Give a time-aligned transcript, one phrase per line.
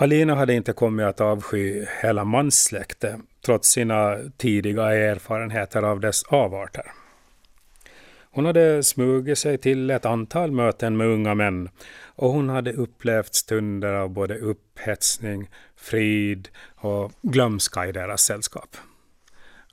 [0.00, 6.92] Alina hade inte kommit att avsky hela manssläktet trots sina tidiga erfarenheter av dess avarter.
[8.30, 11.68] Hon hade smugit sig till ett antal möten med unga män
[12.04, 18.76] och hon hade upplevt stunder av både upphetsning, frid och glömska i deras sällskap.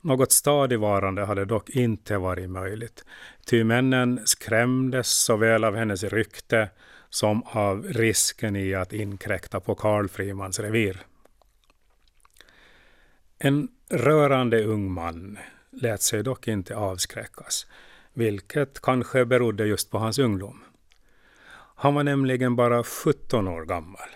[0.00, 3.04] Något stadigvarande hade dock inte varit möjligt,
[3.46, 6.68] ty männen skrämdes såväl av hennes rykte
[7.10, 11.06] som av risken i att inkräkta på Karl Frimans revir.
[13.38, 15.38] En rörande ung man
[15.70, 17.66] lät sig dock inte avskräckas,
[18.12, 20.64] vilket kanske berodde just på hans ungdom.
[21.78, 24.08] Han var nämligen bara 17 år gammal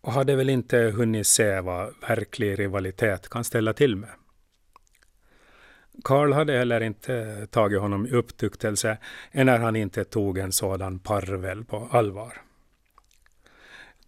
[0.00, 4.10] och hade väl inte hunnit se vad verklig rivalitet kan ställa till med.
[6.04, 8.98] Karl hade heller inte tagit honom i upptuktelse
[9.32, 12.42] när han inte tog en sådan parvel på allvar.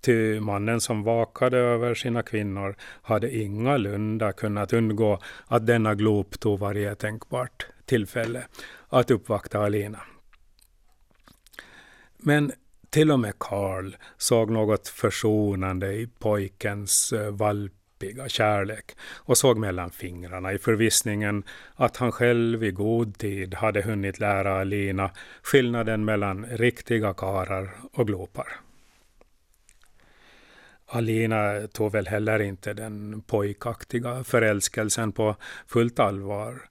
[0.00, 6.58] Ty mannen som vakade över sina kvinnor hade ingalunda kunnat undgå att denna glop tog
[6.58, 8.46] varje tänkbart tillfälle
[8.88, 10.00] att uppvakta Alina.
[12.16, 12.52] Men
[12.90, 19.58] till och med Karl såg något försonande i pojkens eh, valp djuppiga kärlek och såg
[19.58, 21.42] mellan fingrarna i förvissningen
[21.74, 25.10] att han själv i god tid hade hunnit lära Alina
[25.42, 28.46] skillnaden mellan riktiga karar och glopar.
[30.86, 35.36] Alina tog väl heller inte den pojkaktiga förälskelsen på
[35.66, 36.62] fullt allvar.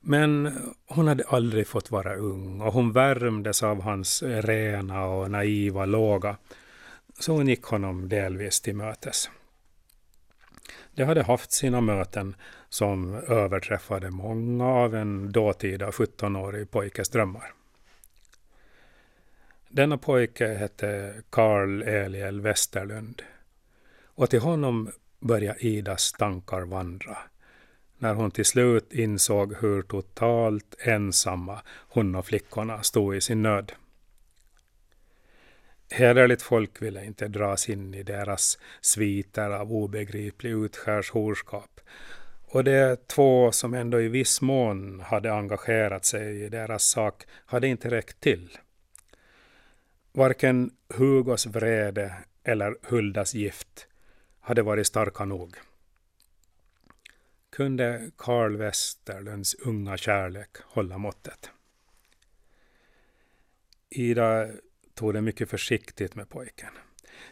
[0.00, 5.86] Men hon hade aldrig fått vara ung och hon värmdes av hans rena och naiva
[5.86, 6.36] låga.
[7.20, 9.30] Så hon gick honom delvis till mötes.
[10.98, 12.36] De hade haft sina möten
[12.68, 17.52] som överträffade många av en dåtida 17-årig pojkes drömmar.
[19.68, 23.22] Denna pojke hette Karl Eliel Westerlund
[24.04, 27.18] och till honom började Idas tankar vandra
[27.98, 33.72] när hon till slut insåg hur totalt ensamma hon och flickorna stod i sin nöd.
[35.98, 41.80] Hederligt folk ville inte dras in i deras sviter av obegriplig utskärshorskap.
[42.44, 47.68] Och de två som ändå i viss mån hade engagerat sig i deras sak hade
[47.68, 48.58] inte räckt till.
[50.12, 52.14] Varken Hugos vrede
[52.44, 53.86] eller Huldas gift
[54.40, 55.56] hade varit starka nog.
[57.50, 61.50] Kunde Karl Westerlunds unga kärlek hålla måttet?
[63.90, 64.48] Ida
[64.98, 66.70] tog det mycket försiktigt med pojken.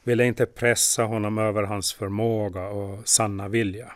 [0.04, 3.92] Ville inte pressa honom över hans förmåga och sanna vilja.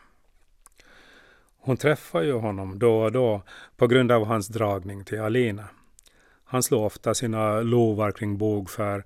[1.58, 3.42] Hon träffade ju honom då och då
[3.76, 5.68] på grund av hans dragning till Alina.
[6.44, 9.04] Han slog ofta sina lovar kring bogför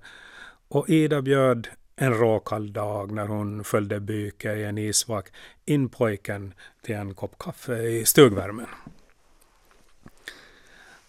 [0.67, 5.27] och Ida bjöd en råkall dag när hon följde byke i en isvak
[5.65, 8.67] in pojken till en kopp kaffe i stugvärmen.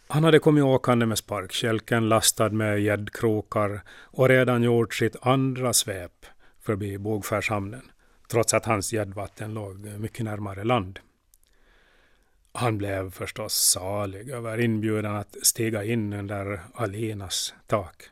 [0.09, 6.27] Han hade kommit åkande med sparkkälken lastad med gäddkrokar och redan gjort sitt andra svep
[6.61, 7.91] förbi Bogskärshamnen,
[8.31, 10.99] trots att hans gäddvatten låg mycket närmare land.
[12.53, 18.03] Han blev förstås salig över inbjudan att stiga in under Alinas tak.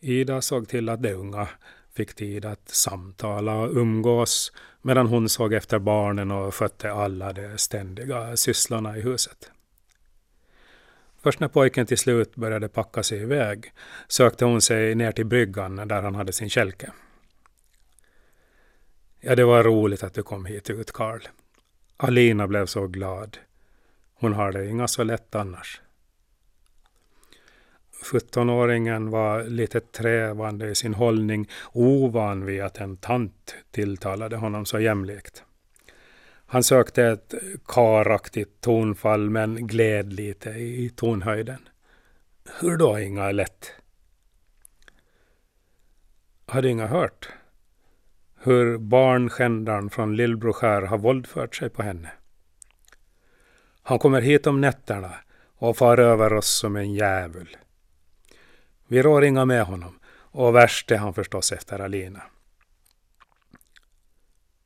[0.00, 1.48] Ida såg till att de unga
[1.94, 4.52] fick tid att samtala och umgås
[4.82, 9.50] medan hon såg efter barnen och skötte alla de ständiga sysslorna i huset.
[11.22, 13.72] Först när pojken till slut började packa sig iväg
[14.08, 16.92] sökte hon sig ner till bryggan där han hade sin kälke.
[19.20, 21.20] Ja, det var roligt att du kom hit ut, Karl.
[21.96, 23.38] Alina blev så glad.
[24.14, 25.80] Hon har det inga så lätt annars.
[28.04, 34.80] 17-åringen var lite trävande i sin hållning, ovan vid att en tant tilltalade honom så
[34.80, 35.44] jämlikt.
[36.50, 37.34] Han sökte ett
[37.66, 41.68] karaktigt tonfall men gled lite i tonhöjden.
[42.60, 43.72] Hur då, Inga lätt?
[46.46, 47.28] Hade Inga hört
[48.42, 52.10] hur barnskändaren från Lillbroskär har våldfört sig på henne?
[53.82, 55.14] Han kommer hit om nätterna
[55.56, 57.56] och far över oss som en djävul.
[58.86, 62.22] Vi rår inga med honom och värst är han förstås efter Alina.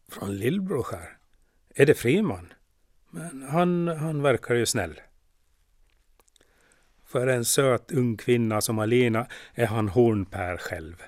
[0.08, 1.13] Från Lillbroskär?
[1.74, 2.52] Är det Friman?
[3.10, 5.00] Men han, han verkar ju snäll.
[7.04, 11.02] För en söt ung kvinna som Alina är han hornpär själv.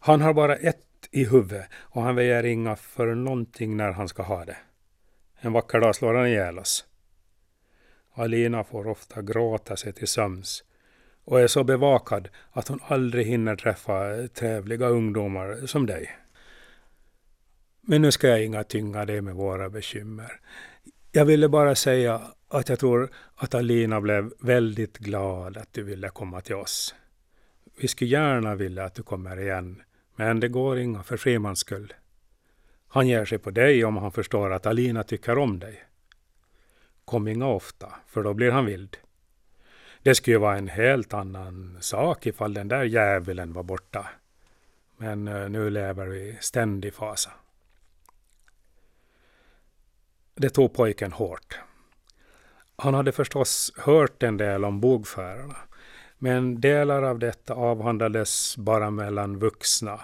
[0.00, 4.22] Han har bara ett i huvudet och han väjer inga för någonting när han ska
[4.22, 4.56] ha det.
[5.38, 6.84] En vacker dag slår han ihjäl oss.
[8.14, 10.64] Alina får ofta gråta sig till sömns
[11.24, 16.16] och är så bevakad att hon aldrig hinner träffa trevliga ungdomar som dig.
[17.88, 20.40] Men nu ska jag inga tynga dig med våra bekymmer.
[21.12, 26.08] Jag ville bara säga att jag tror att Alina blev väldigt glad att du ville
[26.08, 26.94] komma till oss.
[27.80, 29.82] Vi skulle gärna vilja att du kommer igen,
[30.16, 31.94] men det går inga för Frimans skull.
[32.88, 35.84] Han ger sig på dig om han förstår att Alina tycker om dig.
[37.04, 38.96] Kom inga ofta, för då blir han vild.
[40.02, 44.06] Det skulle ju vara en helt annan sak ifall den där djävulen var borta.
[44.96, 47.30] Men eh, nu lever vi i ständig fasa.
[50.40, 51.58] Det tog pojken hårt.
[52.76, 55.56] Han hade förstås hört en del om bogfärerna,
[56.18, 60.00] men delar av detta avhandlades bara mellan vuxna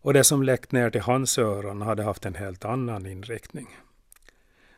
[0.00, 3.68] och det som läckt ner till hans öron hade haft en helt annan inriktning.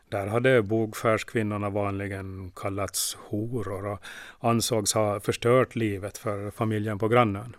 [0.09, 3.99] Där hade bogfärskvinnorna vanligen kallats horor och
[4.39, 7.55] ansågs ha förstört livet för familjen på grannen.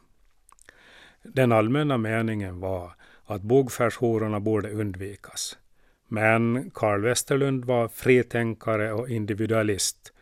[1.23, 2.93] Den allmänna meningen var
[3.25, 5.57] att bogfärshororna borde undvikas.
[6.12, 10.12] Men Karl Westerlund var fritänkare och individualist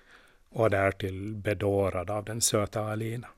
[0.48, 3.28] och därtill bedårad av den söta Alina.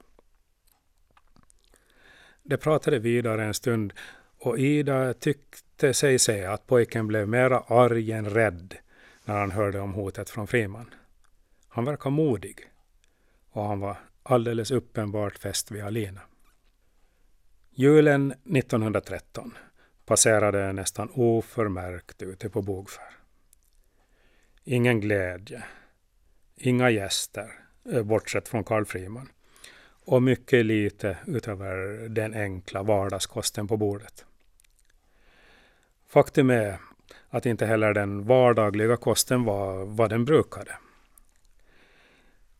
[2.42, 3.92] De pratade vidare en stund
[4.38, 8.74] och Ida tyckte sig se att pojken blev mera arg än rädd
[9.24, 10.94] när han hörde om hotet från Friman.
[11.68, 12.58] Han verkar modig
[13.50, 16.20] och han var alldeles uppenbart fäst vid Alina.
[17.70, 19.54] Julen 1913
[20.06, 23.16] passerade nästan oförmärkt ute på Bogfär.
[24.64, 25.64] Ingen glädje,
[26.56, 27.52] inga gäster,
[27.92, 29.28] eh, bortsett från Karl Friman
[30.04, 34.24] och mycket lite utöver den enkla vardagskosten på bordet.
[36.08, 36.78] Faktum är
[37.28, 40.76] att inte heller den vardagliga kosten var vad den brukade.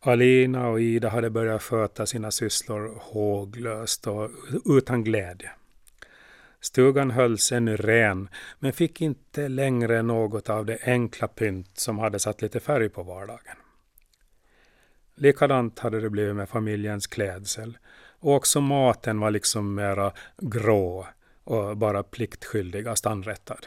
[0.01, 4.31] Alina och Ida hade börjat sköta sina sysslor håglöst och
[4.65, 5.51] utan glädje.
[6.63, 8.29] Stugan hölls ännu ren,
[8.59, 13.03] men fick inte längre något av det enkla pynt som hade satt lite färg på
[13.03, 13.57] vardagen.
[15.15, 17.79] Likadant hade det blivit med familjens klädsel.
[18.19, 21.07] Och också maten var liksom mera grå
[21.45, 23.67] och bara pliktskyldigast anrättad.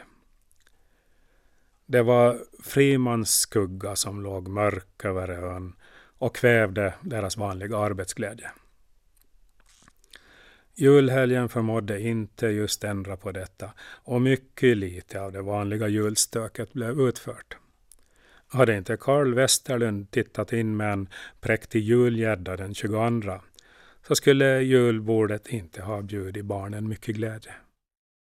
[1.86, 5.72] Det var Frimans skugga som låg mörk över ön
[6.18, 8.50] och kvävde deras vanliga arbetsglädje.
[10.78, 17.00] Julhelgen förmådde inte just ändra på detta och mycket lite av det vanliga julstöket blev
[17.00, 17.56] utfört.
[18.48, 21.08] Hade inte Karl Westerlund tittat in med en
[21.40, 23.40] präktig julgädda den 22
[24.08, 27.52] så skulle julbordet inte ha bjudit barnen mycket glädje.